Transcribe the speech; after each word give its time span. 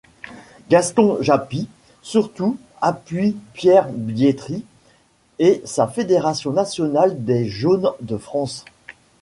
Gaston 0.71 1.21
Japy, 1.21 1.67
surtout, 2.01 2.57
appuie 2.81 3.37
Pierre 3.53 3.87
Biétry 3.93 4.65
et 5.37 5.61
sa 5.63 5.85
Fédération 5.87 6.51
nationale 6.53 7.23
des 7.23 7.45
Jaunes 7.47 7.91
de 8.01 8.17
France. 8.17 8.65